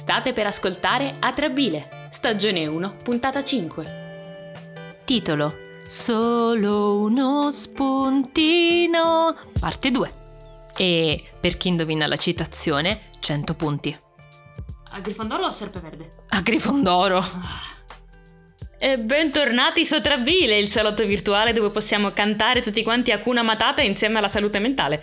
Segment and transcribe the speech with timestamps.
[0.00, 5.02] State per ascoltare Atrabile, stagione 1, puntata 5.
[5.04, 10.10] Titolo Solo uno spuntino, parte 2.
[10.74, 13.94] E per chi indovina la citazione, 100 punti.
[14.92, 16.08] A Grifondoro o a Serpeverde?
[16.28, 17.22] A Grifondoro.
[18.78, 24.16] E bentornati su Atrabile, il salotto virtuale dove possiamo cantare tutti quanti Hakuna Matata insieme
[24.16, 25.02] alla salute mentale.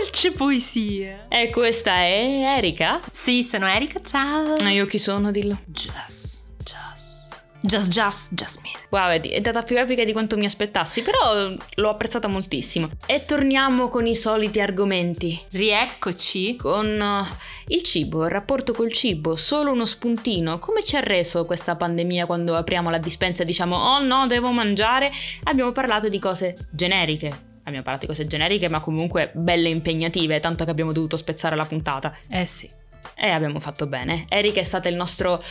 [0.00, 1.28] Ma dolce poesia!
[1.28, 3.02] E questa è Erika?
[3.10, 4.56] Sì, sono Erika, ciao!
[4.56, 5.58] E io chi sono, dillo?
[5.66, 7.42] Just, just.
[7.60, 8.78] Just, just, Jasmine.
[8.88, 12.88] Wow, è, è data più epica di quanto mi aspettassi, però l'ho apprezzata moltissimo.
[13.04, 15.38] E torniamo con i soliti argomenti.
[15.50, 16.56] Rieccoci.
[16.56, 17.26] Con uh,
[17.66, 20.58] il cibo, il rapporto col cibo, solo uno spuntino.
[20.60, 24.50] Come ci ha reso questa pandemia quando apriamo la dispensa e diciamo oh no, devo
[24.50, 25.12] mangiare?
[25.42, 30.64] Abbiamo parlato di cose generiche, abbiamo parlato di cose generiche, ma comunque belle impegnative, tanto
[30.64, 32.14] che abbiamo dovuto spezzare la puntata.
[32.28, 32.79] Eh sì.
[33.22, 34.24] E abbiamo fatto bene.
[34.30, 35.44] Eric è stato il nostro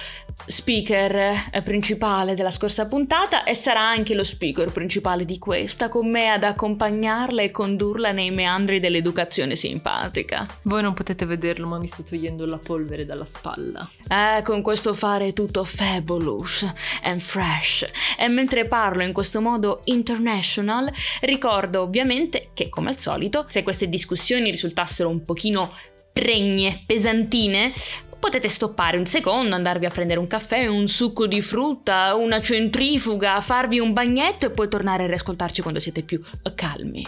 [0.47, 1.16] speaker
[1.52, 6.31] eh, principale della scorsa puntata e sarà anche lo speaker principale di questa, con me
[6.31, 10.47] ad accompagnarla e condurla nei meandri dell'educazione simpatica.
[10.63, 13.88] Voi non potete vederlo, ma mi sto togliendo la polvere dalla spalla.
[14.07, 16.66] Eh, con questo fare tutto fabulous
[17.03, 17.85] and fresh.
[18.17, 20.91] E mentre parlo in questo modo international,
[21.22, 25.72] ricordo ovviamente che, come al solito, se queste discussioni risultassero un pochino
[26.20, 27.72] pregne, pesantine,
[28.20, 33.39] potete stoppare un secondo, andarvi a prendere un caffè, un succo di frutta, una centrifuga,
[33.39, 36.22] farvi un bagnetto e poi tornare a riascoltarci quando siete più
[36.56, 37.08] calmi.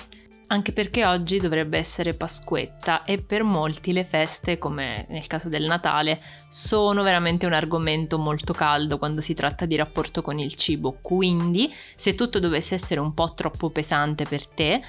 [0.52, 5.64] Anche perché oggi dovrebbe essere Pasquetta e per molti le feste, come nel caso del
[5.64, 10.98] Natale, sono veramente un argomento molto caldo quando si tratta di rapporto con il cibo.
[11.02, 14.82] Quindi, se tutto dovesse essere un po' troppo pesante per te,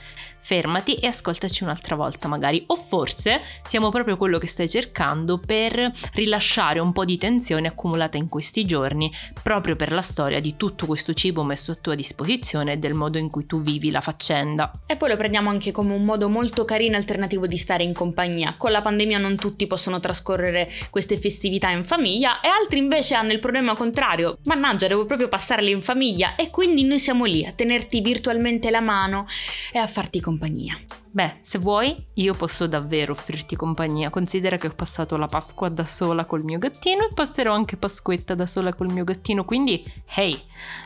[0.42, 2.64] fermati e ascoltaci un'altra volta magari.
[2.66, 8.16] O forse siamo proprio quello che stai cercando per rilasciare un po' di tensione accumulata
[8.16, 12.72] in questi giorni, proprio per la storia di tutto questo cibo messo a tua disposizione
[12.72, 14.72] e del modo in cui tu vivi la faccenda.
[14.87, 18.54] E poi lo prendiamo anche come un modo molto carino alternativo di stare in compagnia.
[18.56, 23.32] Con la pandemia non tutti possono trascorrere queste festività in famiglia e altri invece hanno
[23.32, 24.38] il problema contrario.
[24.44, 28.80] Mannaggia, devo proprio passarle in famiglia e quindi noi siamo lì a tenerti virtualmente la
[28.80, 29.26] mano
[29.70, 30.76] e a farti compagnia.
[31.14, 34.08] Beh, se vuoi, io posso davvero offrirti compagnia.
[34.08, 38.34] Considera che ho passato la Pasqua da sola col mio gattino e passerò anche Pasquetta
[38.34, 39.84] da sola col mio gattino, quindi,
[40.14, 40.42] hey,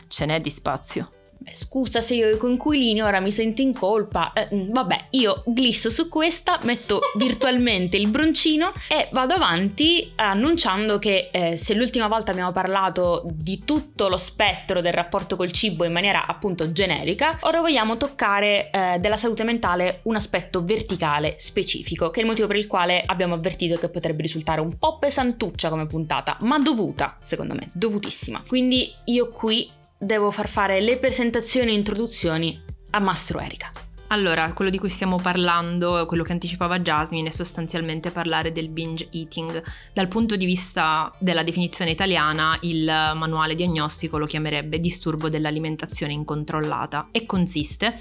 [0.09, 1.16] ce n'è di spazio.
[1.51, 4.33] Scusa se io ho i coinquilini ora mi sento in colpa.
[4.33, 11.29] Eh, vabbè, io glisso su questa, metto virtualmente il broncino e vado avanti annunciando che
[11.31, 15.91] eh, se l'ultima volta abbiamo parlato di tutto lo spettro del rapporto col cibo in
[15.91, 22.19] maniera appunto generica, ora vogliamo toccare eh, della salute mentale un aspetto verticale specifico, che
[22.19, 25.87] è il motivo per il quale abbiamo avvertito che potrebbe risultare un po' pesantuccia come
[25.87, 28.43] puntata, ma dovuta, secondo me, dovutissima.
[28.45, 33.71] Quindi io qui devo far fare le presentazioni e introduzioni a Mastro Erika.
[34.09, 39.09] Allora, quello di cui stiamo parlando, quello che anticipava Jasmine, è sostanzialmente parlare del binge
[39.11, 39.61] eating.
[39.93, 47.09] Dal punto di vista della definizione italiana, il manuale diagnostico lo chiamerebbe disturbo dell'alimentazione incontrollata
[47.11, 47.99] e consiste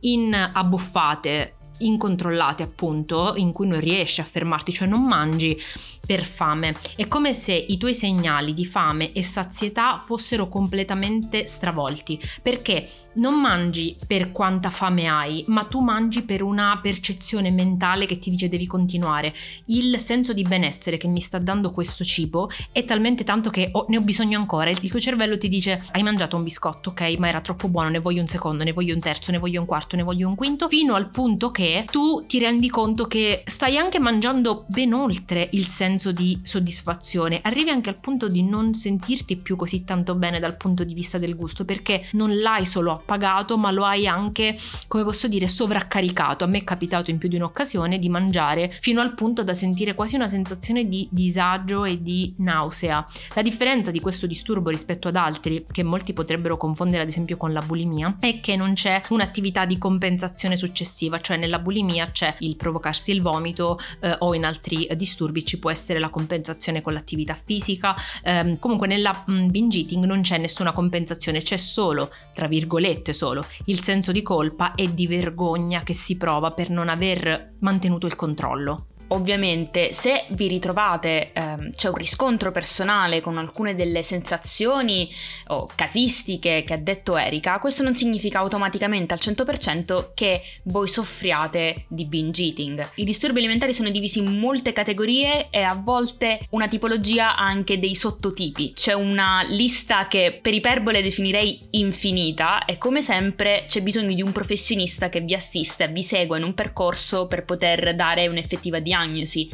[0.00, 5.58] in abbuffate incontrollate appunto in cui non riesci a fermarti, cioè non mangi
[6.04, 6.74] per fame.
[6.96, 13.40] È come se i tuoi segnali di fame e sazietà fossero completamente stravolti, perché non
[13.40, 18.48] mangi per quanta fame hai, ma tu mangi per una percezione mentale che ti dice
[18.48, 19.32] devi continuare.
[19.66, 23.86] Il senso di benessere che mi sta dando questo cibo è talmente tanto che ho,
[23.88, 24.70] ne ho bisogno ancora.
[24.70, 28.00] Il tuo cervello ti dice hai mangiato un biscotto, ok, ma era troppo buono, ne
[28.00, 30.68] voglio un secondo, ne voglio un terzo, ne voglio un quarto, ne voglio un quinto,
[30.68, 35.66] fino al punto che tu ti rendi conto che stai anche mangiando ben oltre il
[35.66, 37.40] senso di soddisfazione.
[37.42, 41.18] Arrivi anche al punto di non sentirti più così tanto bene dal punto di vista
[41.18, 44.56] del gusto, perché non l'hai solo appagato, ma lo hai anche,
[44.88, 46.44] come posso dire, sovraccaricato.
[46.44, 49.94] A me è capitato in più di un'occasione di mangiare fino al punto da sentire
[49.94, 53.06] quasi una sensazione di disagio e di nausea.
[53.34, 57.52] La differenza di questo disturbo rispetto ad altri, che molti potrebbero confondere ad esempio con
[57.52, 62.56] la bulimia, è che non c'è un'attività di compensazione successiva, cioè nella bulimia c'è il
[62.56, 66.94] provocarsi il vomito eh, o in altri eh, disturbi ci può essere la compensazione con
[66.94, 67.94] l'attività fisica.
[68.22, 73.44] Eh, comunque nella mh, binge eating non c'è nessuna compensazione, c'è solo, tra virgolette solo,
[73.66, 78.16] il senso di colpa e di vergogna che si prova per non aver mantenuto il
[78.16, 78.86] controllo.
[79.12, 85.10] Ovviamente se vi ritrovate, ehm, c'è un riscontro personale con alcune delle sensazioni
[85.48, 91.84] o casistiche che ha detto Erika, questo non significa automaticamente al 100% che voi soffriate
[91.88, 92.90] di binge eating.
[92.96, 97.78] I disturbi alimentari sono divisi in molte categorie e a volte una tipologia ha anche
[97.78, 98.72] dei sottotipi.
[98.74, 104.32] C'è una lista che per iperbole definirei infinita e come sempre c'è bisogno di un
[104.32, 109.01] professionista che vi assista, vi segua in un percorso per poter dare un'effettiva diagnosi.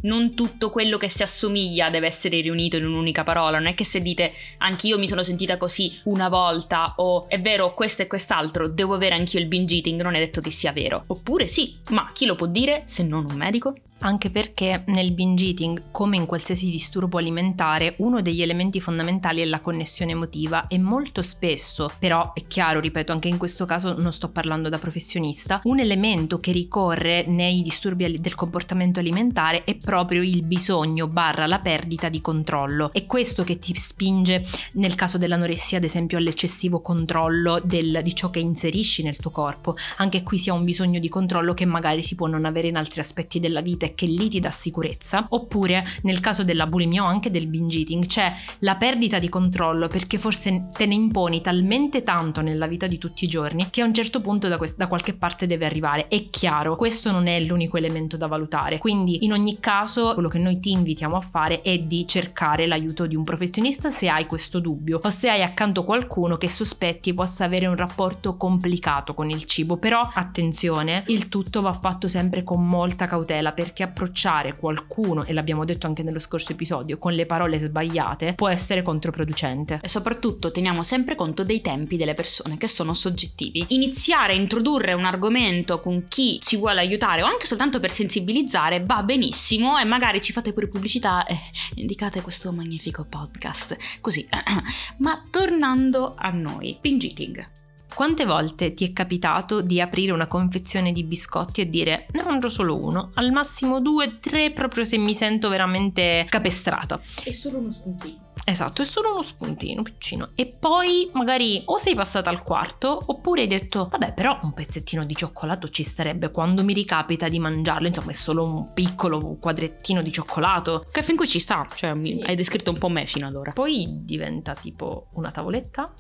[0.02, 3.84] Non tutto quello che si assomiglia deve essere riunito in un'unica parola, non è che
[3.84, 8.68] se dite anch'io mi sono sentita così una volta o è vero questo e quest'altro,
[8.68, 11.04] devo avere anch'io il binge eating, non è detto che sia vero.
[11.06, 13.74] Oppure sì, ma chi lo può dire se non un medico?
[14.00, 19.44] Anche perché nel binge eating, come in qualsiasi disturbo alimentare, uno degli elementi fondamentali è
[19.44, 24.12] la connessione emotiva e molto spesso, però è chiaro, ripeto, anche in questo caso non
[24.12, 30.22] sto parlando da professionista, un elemento che ricorre nei disturbi del comportamento alimentare è proprio
[30.22, 32.92] il bisogno barra la perdita di controllo.
[32.92, 38.30] È questo che ti spinge nel caso dell'anoressia, ad esempio, all'eccessivo controllo del, di ciò
[38.30, 39.74] che inserisci nel tuo corpo.
[39.96, 42.76] Anche qui si ha un bisogno di controllo che magari si può non avere in
[42.76, 47.06] altri aspetti della vita che lì ti dà sicurezza, oppure nel caso della bulimia o
[47.06, 52.02] anche del binge eating c'è la perdita di controllo perché forse te ne imponi talmente
[52.02, 54.86] tanto nella vita di tutti i giorni che a un certo punto da, quest- da
[54.86, 56.08] qualche parte deve arrivare.
[56.08, 60.38] È chiaro, questo non è l'unico elemento da valutare, quindi in ogni caso quello che
[60.38, 64.58] noi ti invitiamo a fare è di cercare l'aiuto di un professionista se hai questo
[64.58, 69.44] dubbio o se hai accanto qualcuno che sospetti possa avere un rapporto complicato con il
[69.44, 75.24] cibo, però attenzione, il tutto va fatto sempre con molta cautela perché perché approcciare qualcuno,
[75.24, 79.80] e l'abbiamo detto anche nello scorso episodio, con le parole sbagliate può essere controproducente.
[79.82, 83.64] E soprattutto teniamo sempre conto dei tempi delle persone che sono soggettivi.
[83.68, 88.82] Iniziare a introdurre un argomento con chi ci vuole aiutare o anche soltanto per sensibilizzare
[88.84, 91.38] va benissimo e magari ci fate pure pubblicità e
[91.74, 93.76] indicate questo magnifico podcast.
[94.00, 94.26] Così.
[94.98, 97.67] Ma tornando a noi, binge eating.
[97.94, 102.48] Quante volte ti è capitato di aprire una confezione di biscotti e dire ne mangio
[102.48, 107.00] solo uno, al massimo due, tre, proprio se mi sento veramente capestrata?
[107.24, 108.26] È solo uno spuntino.
[108.44, 110.30] Esatto, è solo uno spuntino piccino.
[110.34, 115.04] E poi magari o sei passata al quarto oppure hai detto, vabbè, però un pezzettino
[115.04, 117.88] di cioccolato ci starebbe quando mi ricapita di mangiarlo.
[117.88, 120.86] Insomma, è solo un piccolo quadrettino di cioccolato.
[120.90, 122.22] Che fin qui ci sta, cioè sì.
[122.24, 123.52] hai descritto un po' me fino ad ora.
[123.52, 125.92] Poi diventa tipo una tavoletta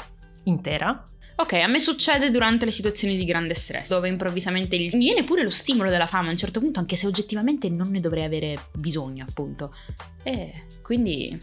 [0.44, 1.04] intera
[1.40, 5.44] Ok, a me succede durante le situazioni di grande stress, dove improvvisamente mi viene pure
[5.44, 8.56] lo stimolo della fame a un certo punto, anche se oggettivamente non ne dovrei avere
[8.72, 9.72] bisogno, appunto.
[10.24, 11.38] E quindi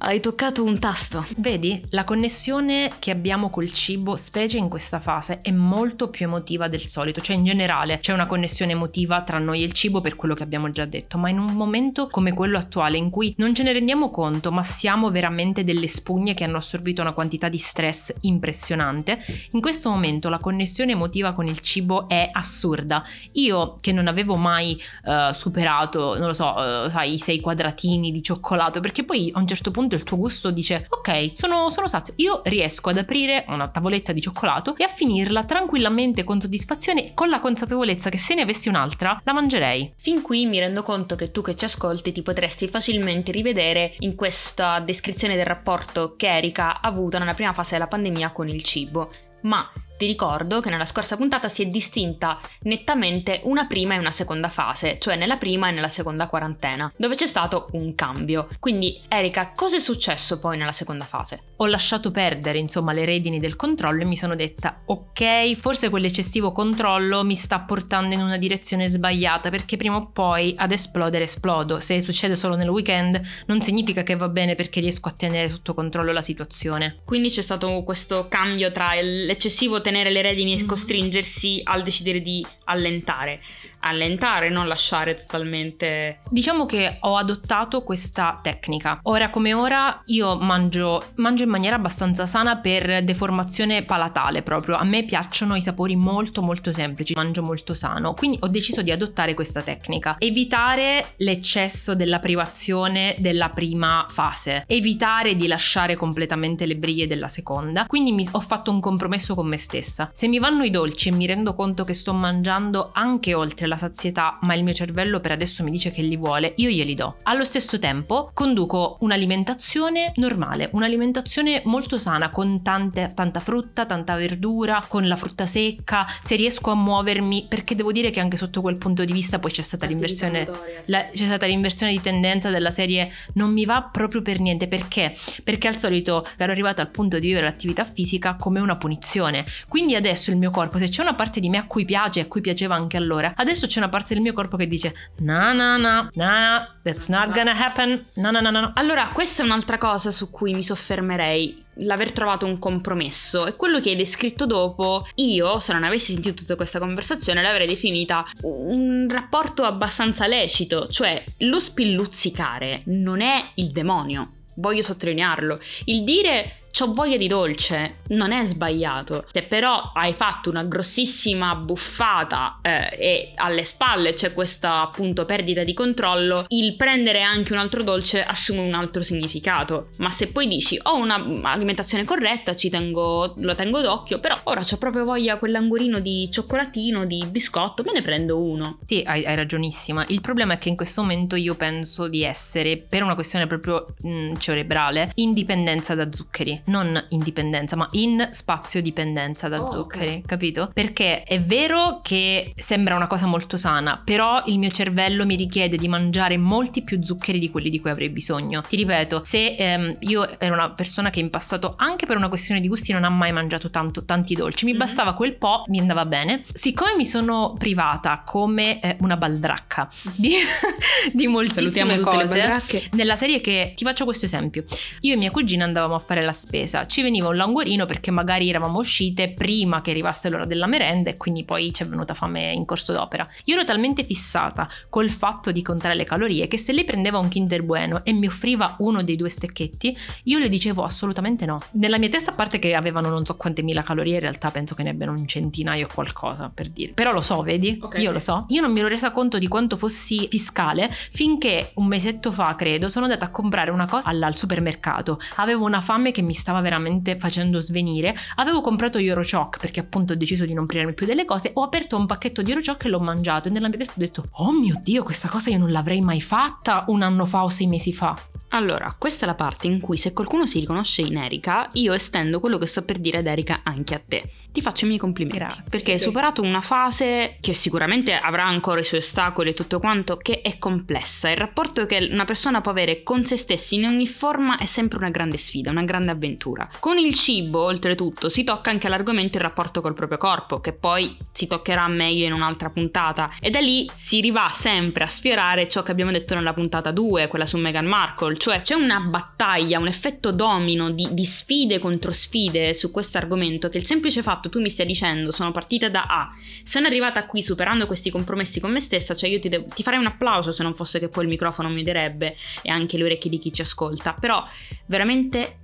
[0.00, 1.26] hai toccato un tasto.
[1.38, 6.68] Vedi, la connessione che abbiamo col cibo, specie in questa fase, è molto più emotiva
[6.68, 10.14] del solito, cioè in generale c'è una connessione emotiva tra noi e il cibo per
[10.14, 13.54] quello che abbiamo già detto, ma in un momento come quello attuale in cui non
[13.56, 17.58] ce ne rendiamo conto, ma siamo veramente delle spugne che hanno assorbito una quantità di
[17.58, 19.18] stress impressionante,
[19.50, 23.02] in questo momento la connessione emotiva con il cibo è assurda.
[23.32, 28.12] Io che non avevo mai uh, superato, non lo so, uh, sai, i sei quadratini
[28.12, 31.70] di cioccolato, perché poi a un certo punto punto il tuo gusto dice ok sono,
[31.70, 32.12] sono sazio.
[32.16, 37.28] Io riesco ad aprire una tavoletta di cioccolato e a finirla tranquillamente con soddisfazione con
[37.28, 39.92] la consapevolezza che se ne avessi un'altra la mangerei.
[39.96, 44.14] Fin qui mi rendo conto che tu che ci ascolti ti potresti facilmente rivedere in
[44.14, 48.62] questa descrizione del rapporto che Erika ha avuto nella prima fase della pandemia con il
[48.62, 49.10] cibo
[49.42, 54.12] ma ti ricordo che nella scorsa puntata si è distinta nettamente una prima e una
[54.12, 58.46] seconda fase, cioè nella prima e nella seconda quarantena, dove c'è stato un cambio.
[58.60, 61.40] Quindi, Erika, cosa è successo poi nella seconda fase?
[61.56, 66.52] Ho lasciato perdere, insomma, le redini del controllo e mi sono detta, ok, forse quell'eccessivo
[66.52, 71.80] controllo mi sta portando in una direzione sbagliata, perché prima o poi ad esplodere esplodo.
[71.80, 75.74] Se succede solo nel weekend, non significa che va bene perché riesco a tenere sotto
[75.74, 76.98] controllo la situazione.
[77.04, 78.94] Quindi c'è stato questo cambio tra
[79.28, 80.66] l'eccessivo tenere le redini e mm-hmm.
[80.66, 83.40] costringersi al decidere di allentare
[83.80, 86.20] allentare, non lasciare totalmente.
[86.28, 89.00] Diciamo che ho adottato questa tecnica.
[89.04, 94.76] Ora come ora io mangio, mangio in maniera abbastanza sana per deformazione palatale proprio.
[94.76, 98.90] A me piacciono i sapori molto molto semplici, mangio molto sano, quindi ho deciso di
[98.90, 100.16] adottare questa tecnica.
[100.18, 107.86] Evitare l'eccesso della privazione della prima fase, evitare di lasciare completamente le briglie della seconda.
[107.86, 110.10] Quindi mi, ho fatto un compromesso con me stessa.
[110.12, 113.76] Se mi vanno i dolci e mi rendo conto che sto mangiando anche oltre la
[113.78, 117.16] sazietà, ma il mio cervello per adesso mi dice che li vuole, io glieli do.
[117.22, 124.84] Allo stesso tempo conduco un'alimentazione normale, un'alimentazione molto sana, con tante, tanta frutta, tanta verdura,
[124.86, 128.78] con la frutta secca, se riesco a muovermi, perché devo dire che anche sotto quel
[128.78, 130.48] punto di vista poi c'è stata l'inversione,
[130.86, 135.16] la, c'è stata l'inversione di tendenza della serie non mi va proprio per niente, perché?
[135.42, 139.94] Perché al solito ero arrivata al punto di vivere l'attività fisica come una punizione, quindi
[139.94, 142.40] adesso il mio corpo, se c'è una parte di me a cui piace, a cui
[142.40, 146.08] piaceva anche allora, adesso c'è una parte del mio corpo che dice no no no,
[146.12, 148.72] no, that's not gonna happen, no no no no.
[148.74, 153.80] Allora, questa è un'altra cosa su cui mi soffermerei, l'aver trovato un compromesso e quello
[153.80, 159.06] che hai descritto dopo, io, se non avessi sentito tutta questa conversazione, l'avrei definita un
[159.10, 165.58] rapporto abbastanza lecito, cioè lo spilluzzicare non è il demonio, voglio sottolinearlo.
[165.84, 169.26] Il dire ho voglia di dolce, non è sbagliato.
[169.32, 175.64] Se però hai fatto una grossissima buffata eh, e alle spalle c'è questa appunto perdita
[175.64, 179.88] di controllo, il prendere anche un altro dolce assume un altro significato.
[179.98, 184.76] Ma se poi dici ho un'alimentazione corretta, ci tengo, lo tengo d'occhio, però ora ho
[184.76, 188.78] proprio voglia quell'angurino di cioccolatino, di biscotto, me ne prendo uno.
[188.86, 190.04] Sì, hai, hai ragionissima.
[190.08, 193.86] Il problema è che in questo momento io penso di essere, per una questione proprio
[194.02, 199.68] mh, mm, cerebrale, in dipendenza da zuccheri non indipendenza, ma in spazio dipendenza da oh,
[199.68, 200.22] zuccheri, okay.
[200.22, 200.70] capito?
[200.72, 205.76] Perché è vero che sembra una cosa molto sana, però il mio cervello mi richiede
[205.76, 208.62] di mangiare molti più zuccheri di quelli di cui avrei bisogno.
[208.62, 212.60] Ti ripeto, se ehm, io ero una persona che in passato, anche per una questione
[212.60, 214.80] di gusti, non ha mai mangiato tanto, tanti dolci, mi mm-hmm.
[214.80, 216.42] bastava quel po', mi andava bene.
[216.52, 220.34] Siccome mi sono privata come eh, una baldracca di,
[221.12, 222.62] di moltissime cose,
[222.92, 224.64] nella serie che ti faccio questo esempio.
[225.00, 226.86] Io e mia cugina andavamo a fare la spesa spesa.
[226.86, 231.16] Ci veniva un languorino perché magari eravamo uscite prima che arrivasse l'ora della merenda e
[231.18, 233.28] quindi poi ci è venuta fame in corso d'opera.
[233.44, 237.28] Io ero talmente fissata col fatto di contare le calorie che se lei prendeva un
[237.28, 241.60] Kinder Bueno e mi offriva uno dei due stecchetti, io le dicevo assolutamente no.
[241.72, 244.74] Nella mia testa, a parte che avevano non so quante mila calorie, in realtà penso
[244.74, 246.92] che ne abbiano un centinaio o qualcosa per dire.
[246.92, 247.78] Però lo so, vedi?
[247.80, 248.00] Okay.
[248.00, 248.46] Io lo so.
[248.48, 252.88] Io non mi ero resa conto di quanto fossi fiscale finché un mesetto fa, credo,
[252.88, 255.20] sono andata a comprare una cosa al, al supermercato.
[255.36, 260.16] Avevo una fame che mi stava veramente facendo svenire, avevo comprato Eurochoc perché appunto ho
[260.16, 263.00] deciso di non privarmi più delle cose, ho aperto un pacchetto di Eurochoc e l'ho
[263.00, 266.00] mangiato e nella mia testa ho detto oh mio dio questa cosa io non l'avrei
[266.00, 268.16] mai fatta un anno fa o sei mesi fa.
[268.50, 272.40] Allora, questa è la parte in cui se qualcuno si riconosce in Erika, io estendo
[272.40, 275.38] quello che sto per dire ad Erika anche a te ti faccio i miei complimenti.
[275.38, 275.64] Grazie.
[275.68, 280.16] Perché hai superato una fase che sicuramente avrà ancora i suoi ostacoli e tutto quanto,
[280.16, 281.30] che è complessa.
[281.30, 284.98] Il rapporto che una persona può avere con se stessi in ogni forma è sempre
[284.98, 286.68] una grande sfida, una grande avventura.
[286.80, 291.16] Con il cibo, oltretutto, si tocca anche l'argomento il rapporto col proprio corpo, che poi
[291.30, 293.30] si toccherà meglio in un'altra puntata.
[293.40, 297.28] E da lì si rivà sempre a sfiorare ciò che abbiamo detto nella puntata 2,
[297.28, 298.36] quella su Meghan Markle.
[298.38, 303.68] Cioè c'è una battaglia, un effetto domino di, di sfide contro sfide su questo argomento
[303.68, 306.30] che il semplice fatto tu mi stai dicendo sono partita da A,
[306.64, 309.98] sono arrivata qui superando questi compromessi con me stessa, cioè io ti, devo, ti farei
[309.98, 313.30] un applauso se non fosse che poi il microfono mi direbbe e anche le orecchie
[313.30, 314.44] di chi ci ascolta, però
[314.86, 315.56] veramente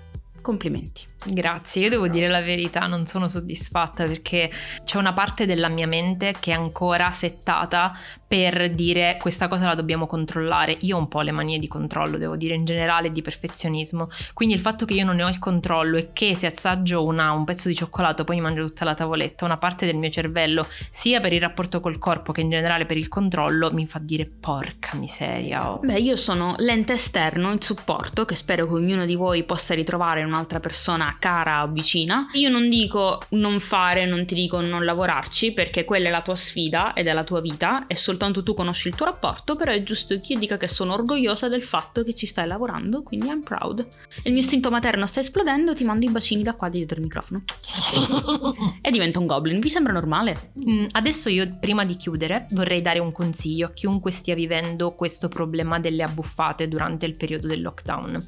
[0.45, 1.13] complimenti.
[1.27, 4.51] Grazie, io devo dire la verità, non sono soddisfatta perché
[4.85, 7.97] c'è una parte della mia mente che è ancora settata
[8.27, 10.77] per dire questa cosa la dobbiamo controllare.
[10.81, 14.11] Io ho un po' le manie di controllo, devo dire in generale, di perfezionismo.
[14.35, 17.31] Quindi il fatto che io non ne ho il controllo e che se assaggio una,
[17.31, 20.67] un pezzo di cioccolato poi mi mangio tutta la tavoletta, una parte del mio cervello,
[20.91, 24.27] sia per il rapporto col corpo che in generale per il controllo, mi fa dire
[24.27, 25.71] porca miseria.
[25.71, 25.79] Oh.
[25.79, 30.21] Beh, io sono l'ente esterno, il supporto, che spero che ognuno di voi possa ritrovare
[30.21, 32.27] in un'altra persona cara o vicina.
[32.33, 36.35] Io non dico non fare, non ti dico non lavorarci, perché quella è la tua
[36.35, 39.83] sfida ed è la tua vita, è soltanto tu conosci il tuo rapporto, però è
[39.83, 43.43] giusto che io dica che sono orgogliosa del fatto che ci stai lavorando, quindi I'm
[43.43, 43.87] proud.
[44.25, 47.45] Il mio istinto materno sta esplodendo, ti mando i bacini da qua dietro il microfono.
[48.83, 50.53] e diventa un goblin, vi sembra normale?
[50.59, 55.29] Mm, adesso io, prima di chiudere, vorrei dare un consiglio a chiunque stia vivendo questo
[55.29, 58.23] problema delle abbuffate durante il periodo del lockdown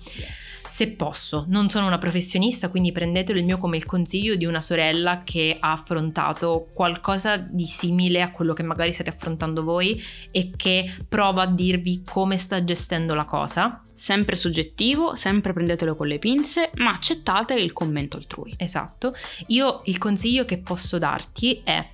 [0.76, 1.46] se posso.
[1.48, 5.56] Non sono una professionista, quindi prendetelo il mio come il consiglio di una sorella che
[5.58, 9.98] ha affrontato qualcosa di simile a quello che magari state affrontando voi
[10.30, 13.80] e che prova a dirvi come sta gestendo la cosa.
[13.94, 18.52] Sempre soggettivo, sempre prendetelo con le pinze, ma accettate il commento altrui.
[18.58, 19.14] Esatto.
[19.46, 21.88] Io il consiglio che posso darti è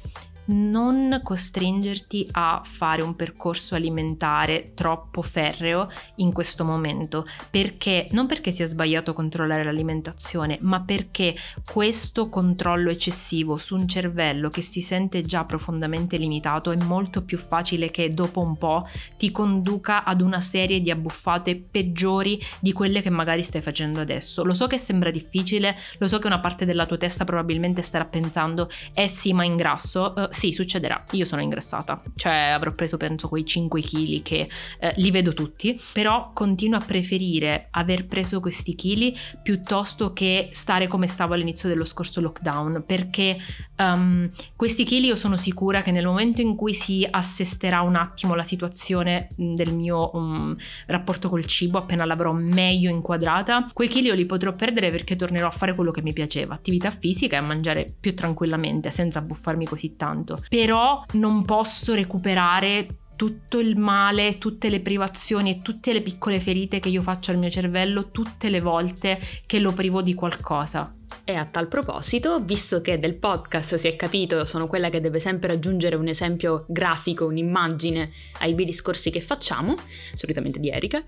[0.46, 8.52] non costringerti a fare un percorso alimentare troppo ferreo in questo momento, perché non perché
[8.52, 11.34] sia sbagliato controllare l'alimentazione, ma perché
[11.70, 17.38] questo controllo eccessivo su un cervello che si sente già profondamente limitato è molto più
[17.38, 23.02] facile che dopo un po' ti conduca ad una serie di abbuffate peggiori di quelle
[23.02, 24.44] che magari stai facendo adesso.
[24.44, 28.04] Lo so che sembra difficile, lo so che una parte della tua testa probabilmente starà
[28.04, 33.28] pensando eh sì ma ingrasso, uh, sì succederà, io sono ingrassata, cioè avrò preso penso
[33.28, 34.48] quei 5 kg che
[34.78, 40.88] eh, li vedo tutti, però continuo a preferire aver preso questi chili piuttosto che stare
[40.88, 43.36] come stavo all'inizio dello scorso lockdown, perché
[43.78, 48.34] um, questi chili io sono sicura che nel momento in cui si assesterà un attimo
[48.34, 54.14] la situazione del mio um, rapporto col cibo, appena l'avrò meglio inquadrata, quei chili io
[54.14, 57.42] li potrò perdere perché tornerò a fare quello che mi piaceva, attività fisica e a
[57.42, 60.21] mangiare più tranquillamente senza buffarmi così tanto.
[60.48, 62.86] Però non posso recuperare
[63.16, 67.38] tutto il male, tutte le privazioni e tutte le piccole ferite che io faccio al
[67.38, 70.92] mio cervello tutte le volte che lo privo di qualcosa.
[71.22, 75.20] E a tal proposito, visto che del podcast si è capito, sono quella che deve
[75.20, 78.10] sempre aggiungere un esempio grafico, un'immagine
[78.40, 79.76] ai bei discorsi che facciamo,
[80.14, 81.04] solitamente di Erika,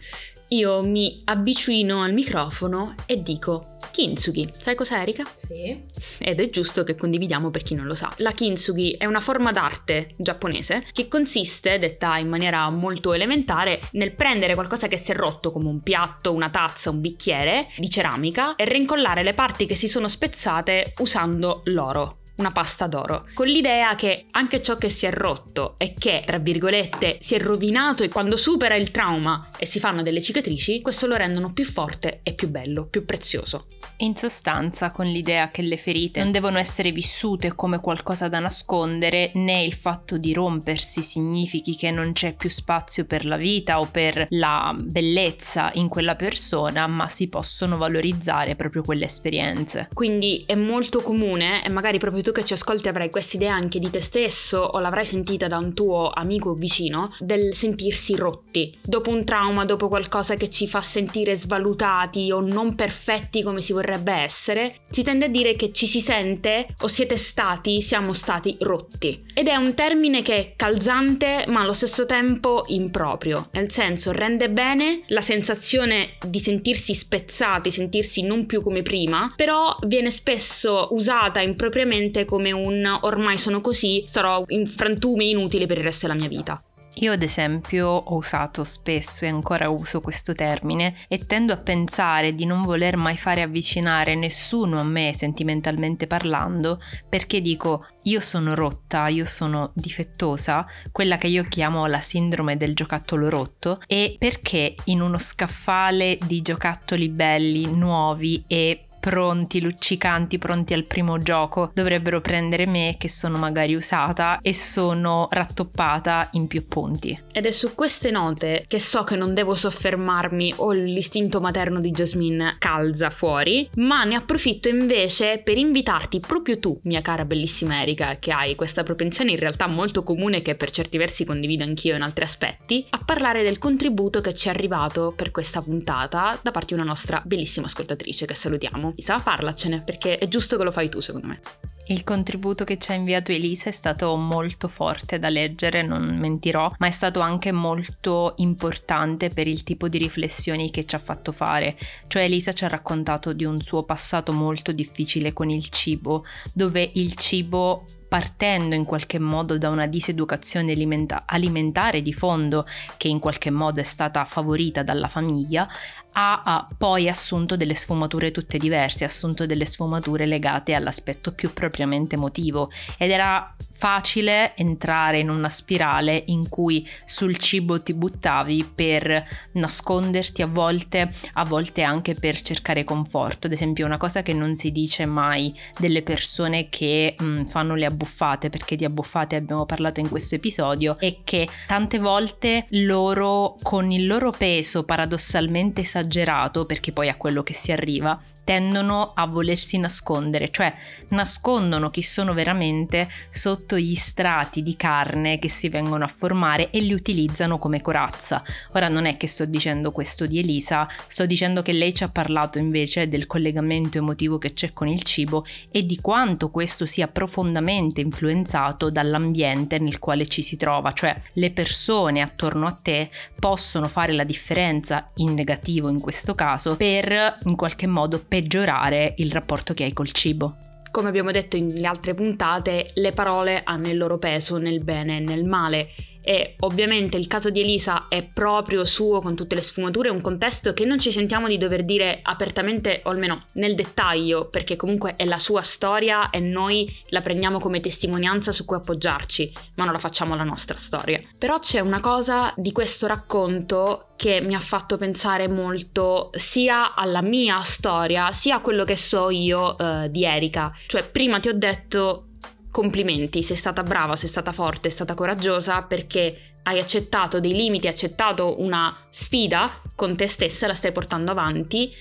[0.55, 4.51] io mi avvicino al microfono e dico Kintsugi.
[4.57, 5.25] Sai cos'è Erika?
[5.35, 5.83] Sì.
[6.19, 8.13] Ed è giusto che condividiamo per chi non lo sa.
[8.19, 14.13] La kintsugi è una forma d'arte giapponese che consiste, detta in maniera molto elementare, nel
[14.13, 18.57] prendere qualcosa che si è rotto come un piatto, una tazza, un bicchiere di ceramica
[18.57, 23.95] e rincollare le parti che si sono spezzate usando l'oro una pasta d'oro, con l'idea
[23.95, 28.09] che anche ciò che si è rotto e che, tra virgolette, si è rovinato e
[28.09, 32.35] quando supera il trauma e si fanno delle cicatrici, questo lo rendono più forte e
[32.35, 33.69] più bello, più prezioso.
[33.99, 39.31] In sostanza, con l'idea che le ferite non devono essere vissute come qualcosa da nascondere,
[39.35, 43.87] né il fatto di rompersi significhi che non c'è più spazio per la vita o
[43.87, 49.89] per la bellezza in quella persona, ma si possono valorizzare proprio quelle esperienze.
[49.93, 53.79] Quindi è molto comune e magari proprio tu che ci ascolti avrai questa idea anche
[53.79, 59.11] di te stesso o l'avrai sentita da un tuo amico vicino del sentirsi rotti dopo
[59.11, 64.13] un trauma, dopo qualcosa che ci fa sentire svalutati o non perfetti come si vorrebbe
[64.13, 69.23] essere, si tende a dire che ci si sente o siete stati, siamo stati rotti.
[69.35, 74.49] Ed è un termine che è calzante ma allo stesso tempo improprio, nel senso rende
[74.49, 81.41] bene la sensazione di sentirsi spezzati, sentirsi non più come prima, però viene spesso usata
[81.41, 86.19] impropriamente semplicemente come un ormai sono così, sarò in frantumi inutili per il resto della
[86.19, 86.63] mia vita.
[86.99, 92.37] Io ad esempio ho usato spesso e ancora uso questo termine e tendo a pensare
[92.37, 98.55] di non voler mai fare avvicinare nessuno a me sentimentalmente parlando perché dico io sono
[98.55, 104.77] rotta, io sono difettosa, quella che io chiamo la sindrome del giocattolo rotto e perché
[104.85, 112.23] in uno scaffale di giocattoli belli, nuovi e pronti, luccicanti, pronti al primo gioco, dovrebbero
[112.23, 117.23] prendere me che sono magari usata e sono rattoppata in più punti.
[117.31, 121.91] Ed è su queste note che so che non devo soffermarmi o l'istinto materno di
[121.91, 128.17] Jasmine calza fuori, ma ne approfitto invece per invitarti proprio tu, mia cara bellissima Erika,
[128.19, 132.01] che hai questa propensione in realtà molto comune che per certi versi condivido anch'io in
[132.01, 136.75] altri aspetti, a parlare del contributo che ci è arrivato per questa puntata da parte
[136.75, 138.94] di una nostra bellissima ascoltatrice che salutiamo.
[138.95, 141.41] Elisa, parlacene, perché è giusto che lo fai tu, secondo me.
[141.87, 146.73] Il contributo che ci ha inviato Elisa è stato molto forte da leggere, non mentirò,
[146.79, 151.31] ma è stato anche molto importante per il tipo di riflessioni che ci ha fatto
[151.31, 151.77] fare.
[152.07, 156.91] Cioè Elisa ci ha raccontato di un suo passato molto difficile con il cibo, dove
[156.95, 162.65] il cibo partendo in qualche modo da una diseducazione alimenta- alimentare di fondo
[162.97, 165.67] che in qualche modo è stata favorita dalla famiglia,
[166.13, 171.53] ha, ha poi assunto delle sfumature tutte diverse, ha assunto delle sfumature legate all'aspetto più
[171.75, 178.71] propriamente emotivo ed era facile entrare in una spirale in cui sul cibo ti buttavi
[178.73, 183.49] per nasconderti a volte, a volte anche per cercare conforto.
[183.49, 187.75] Ad esempio, una cosa che non si dice mai delle persone che mh, mm, fanno
[187.75, 193.57] le abbuffate, perché di abbuffate abbiamo parlato in questo episodio, è che tante volte loro
[193.61, 199.27] con il loro peso paradossalmente esagerato, perché poi a quello che si arriva, tendono a
[199.27, 200.73] volersi nascondere, cioè
[201.09, 206.81] nascondono chi sono veramente sotto gli strati di carne che si vengono a formare e
[206.81, 208.43] li utilizzano come corazza.
[208.73, 212.09] Ora non è che sto dicendo questo di Elisa, sto dicendo che lei ci ha
[212.09, 217.09] parlato invece del collegamento emotivo che c'è con il cibo e di quanto questo sia
[217.09, 223.89] profondamente influenzato dall'ambiente nel quale ci si trova, cioè le persone attorno a te possono
[223.89, 229.75] fare la differenza in negativo in questo caso per in qualche modo peggiorare il rapporto
[229.75, 230.57] che hai col cibo.
[230.91, 235.21] Come abbiamo detto nelle altre puntate, le parole hanno il loro peso nel bene e
[235.21, 235.91] nel male
[236.25, 240.73] e ovviamente il caso di Elisa è proprio suo con tutte le sfumature, un contesto
[240.73, 245.27] che non ci sentiamo di dover dire apertamente o almeno nel dettaglio perché comunque è
[245.27, 249.99] la sua storia e noi la prendiamo come testimonianza su cui appoggiarci, ma non la
[249.99, 251.21] facciamo la nostra storia.
[251.39, 257.21] Però c'è una cosa di questo racconto che mi ha fatto pensare molto sia alla
[257.21, 260.73] mia storia sia a quello che so io uh, di Erika.
[260.87, 262.29] Cioè prima ti ho detto
[262.75, 267.87] complimenti, sei stata brava, sei stata forte, sei stata coraggiosa perché hai accettato dei limiti,
[267.87, 271.93] hai accettato una sfida con te stessa, la stai portando avanti.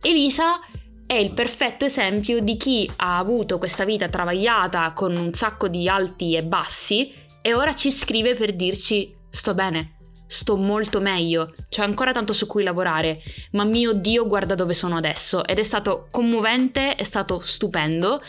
[0.00, 0.60] Elisa
[1.04, 5.86] è il perfetto esempio di chi ha avuto questa vita travagliata con un sacco di
[5.90, 11.82] alti e bassi e ora ci scrive per dirci sto bene, sto molto meglio, c'è
[11.82, 16.08] ancora tanto su cui lavorare, ma mio Dio guarda dove sono adesso ed è stato
[16.10, 18.22] commovente, è stato stupendo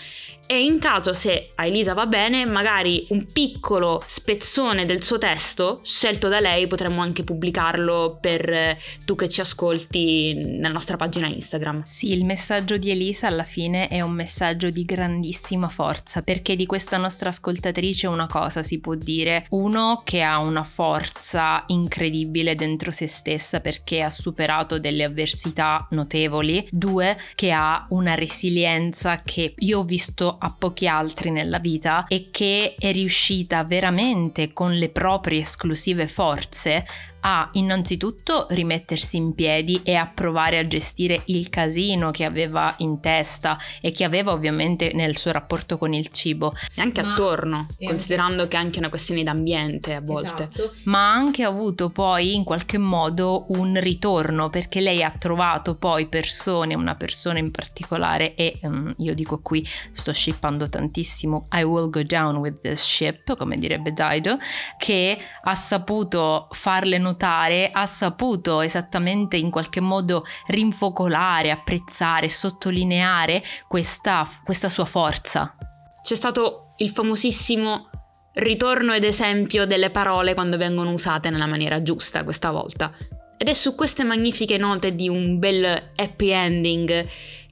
[0.48, 5.80] e in caso se a Elisa va bene, magari un piccolo spezzone del suo testo
[5.84, 11.28] scelto da lei potremmo anche pubblicarlo per eh, tu che ci ascolti nella nostra pagina
[11.28, 11.84] Instagram.
[11.86, 16.66] Sì, il messaggio di Elisa alla fine è un messaggio di grandissima forza, perché di
[16.66, 19.46] questa nostra ascoltatrice una cosa si può dire.
[19.50, 26.68] Uno che ha una forza incredibile dentro se stessa perché ha superato delle avversità notevoli.
[26.70, 32.30] Due, che ha una resilienza che io ho visto a pochi altri nella vita e
[32.32, 36.86] che è riuscita veramente con le proprie esclusive forze
[37.28, 43.00] a innanzitutto rimettersi in piedi e a provare a gestire il casino che aveva in
[43.00, 46.54] testa e che aveva ovviamente nel suo rapporto con il cibo.
[46.76, 48.48] E anche Ma attorno, considerando anche...
[48.50, 50.50] che è anche una questione d'ambiente a volte.
[50.54, 50.74] Esatto.
[50.84, 56.06] Ma ha anche avuto poi in qualche modo un ritorno perché lei ha trovato poi
[56.06, 61.90] persone, una persona in particolare e um, io dico qui sto shippando tantissimo I will
[61.90, 64.38] go down with this ship, come direbbe Daido,
[64.78, 73.42] che ha saputo farle notare notare, ha saputo esattamente in qualche modo rinfocolare, apprezzare, sottolineare
[73.68, 75.56] questa, questa sua forza.
[76.04, 77.90] C'è stato il famosissimo
[78.34, 82.92] ritorno ed esempio delle parole quando vengono usate nella maniera giusta questa volta.
[83.38, 87.08] Ed è su queste magnifiche note di un bel happy ending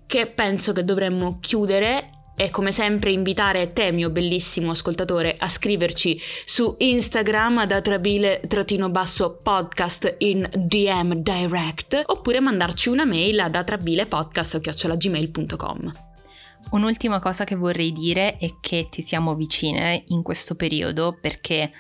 [0.06, 6.18] che penso che dovremmo chiudere e come sempre invitare te, mio bellissimo ascoltatore, a scriverci
[6.46, 15.92] su Instagram da trabile-podcast in DM direct oppure mandarci una mail ad atrabilepodcast.gmail.com
[16.72, 21.72] Un'ultima cosa che vorrei dire è che ti siamo vicine in questo periodo perché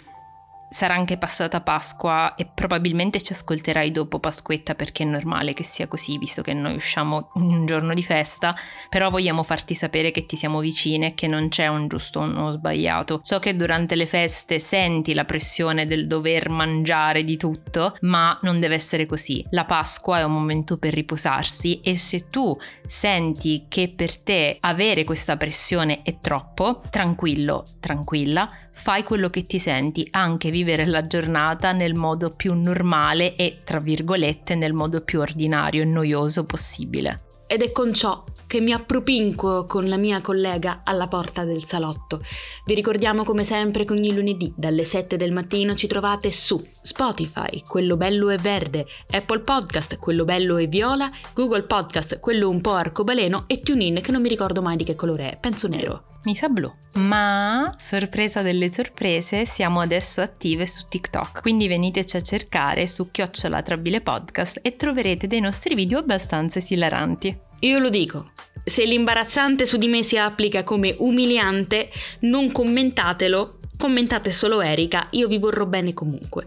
[0.74, 5.88] sarà anche passata Pasqua e probabilmente ci ascolterai dopo Pasquetta perché è normale che sia
[5.88, 8.56] così visto che noi usciamo un giorno di festa,
[8.90, 12.24] però vogliamo farti sapere che ti siamo vicine e che non c'è un giusto o
[12.24, 13.20] uno sbagliato.
[13.22, 18.60] So che durante le feste senti la pressione del dover mangiare di tutto, ma non
[18.60, 19.46] deve essere così.
[19.52, 22.58] La Pasqua è un momento per riposarsi e se tu
[22.88, 29.60] senti che per te avere questa pressione è troppo, tranquillo, tranquilla, fai quello che ti
[29.60, 35.20] senti, anche vivere la giornata nel modo più normale e, tra virgolette, nel modo più
[35.20, 37.24] ordinario e noioso possibile.
[37.48, 42.22] Ed è con ciò che mi appropinco con la mia collega alla porta del salotto.
[42.66, 47.63] Vi ricordiamo come sempre che ogni lunedì dalle 7 del mattino ci trovate su Spotify,
[47.65, 52.74] quello bello e verde, Apple Podcast, quello bello e viola, Google Podcast, quello un po'
[52.74, 56.04] arcobaleno e TuneIn che non mi ricordo mai di che colore è, penso nero.
[56.26, 56.72] Mi sa blu.
[56.93, 63.62] Ma, sorpresa delle sorprese, siamo adesso attive su TikTok, quindi veniteci a cercare su Chiocciola
[63.62, 67.36] Trabile Podcast e troverete dei nostri video abbastanza esilaranti.
[67.60, 68.32] Io lo dico,
[68.63, 71.89] se l'imbarazzante su di me si applica come umiliante,
[72.22, 76.46] non commentatelo, commentate solo Erika, io vi vorrò bene comunque.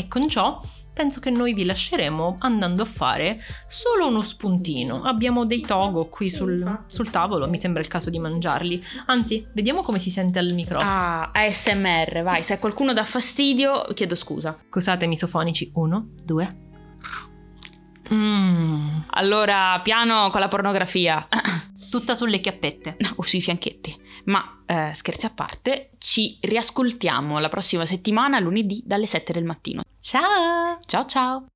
[0.00, 0.58] E con ciò
[0.94, 5.02] penso che noi vi lasceremo andando a fare solo uno spuntino.
[5.02, 8.82] Abbiamo dei togo qui sul, sul, tavolo, mi sembra il caso di mangiarli.
[9.06, 10.88] Anzi, vediamo come si sente al microfono.
[10.88, 14.56] Ah, ASMR, vai, se qualcuno dà fastidio, chiedo scusa.
[14.68, 15.70] Scusate, misofonici.
[15.74, 16.68] Uno, due.
[18.10, 19.04] Mmm.
[19.10, 21.28] allora piano con la pornografia.
[21.90, 22.96] Tutta sulle chiappette.
[23.16, 23.94] o sui fianchetti.
[24.24, 29.82] Ma eh, scherzi a parte, ci riascoltiamo la prossima settimana, lunedì, dalle 7 del mattino.
[29.98, 30.78] Ciao!
[30.86, 31.50] Ciao ciao!